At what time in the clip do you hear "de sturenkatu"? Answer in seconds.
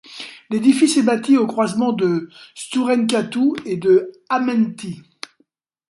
1.93-3.53